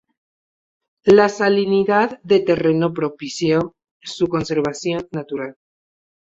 [1.15, 5.55] La salinidad del terreno propició su conservación natural.